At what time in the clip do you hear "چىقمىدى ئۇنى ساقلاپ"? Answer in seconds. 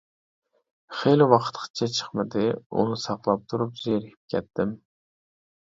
1.99-3.47